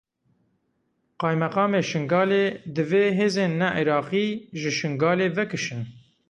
Qaymeqamê 1.19 1.81
Şingalê, 1.89 2.45
divê 2.75 3.03
hêzên 3.17 3.51
ne 3.59 3.69
Iraqî 3.81 4.27
ji 4.59 4.71
Şingalê 4.79 5.27
vekişin. 5.37 5.81